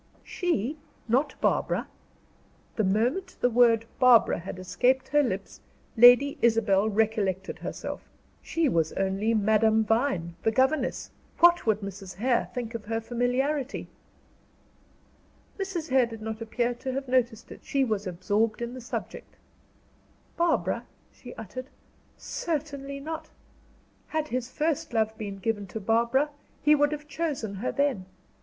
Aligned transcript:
"She? 0.23 0.79
Not 1.07 1.39
Barbara?" 1.41 1.87
The 2.75 2.83
moment 2.83 3.35
the 3.39 3.51
word 3.51 3.85
"Barbara" 3.99 4.39
had 4.39 4.57
escaped 4.57 5.09
her 5.09 5.21
lips, 5.21 5.59
Lady 5.95 6.39
Isabel, 6.41 6.89
recollected 6.89 7.59
herself. 7.59 8.01
She 8.41 8.67
was 8.67 8.91
only 8.93 9.35
Madame 9.35 9.83
Vine, 9.85 10.33
the 10.41 10.49
governess; 10.51 11.11
what 11.37 11.67
would 11.67 11.81
Mrs. 11.81 12.15
Hare 12.15 12.49
think 12.51 12.73
of 12.73 12.85
her 12.85 12.99
familiarity? 12.99 13.89
Mrs. 15.59 15.89
Hare 15.89 16.07
did 16.07 16.23
not 16.23 16.41
appear 16.41 16.73
to 16.73 16.93
have 16.93 17.07
noticed 17.07 17.51
it; 17.51 17.59
she 17.63 17.85
was 17.85 18.07
absorbed 18.07 18.59
in 18.63 18.73
the 18.73 18.81
subject. 18.81 19.35
"Barbara?" 20.35 20.87
she 21.11 21.35
uttered; 21.35 21.67
"certainly 22.17 22.99
not. 22.99 23.29
Had 24.07 24.29
his 24.29 24.49
first 24.49 24.93
love 24.93 25.15
been 25.19 25.37
given 25.37 25.67
to 25.67 25.79
Barbara, 25.79 26.31
he 26.63 26.73
would 26.73 26.91
have 26.91 27.07
chosen 27.07 27.53
her 27.61 27.71
then. 27.71 28.07